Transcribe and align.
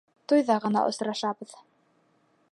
Туйҙа 0.31 0.55
ғына 0.63 0.81
осрашабыҙ! 0.91 1.53